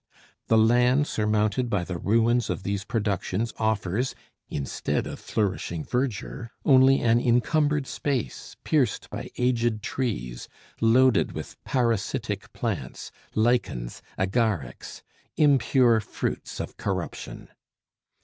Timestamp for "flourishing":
5.19-5.83